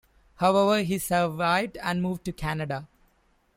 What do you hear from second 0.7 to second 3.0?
he survived and moved to Canada.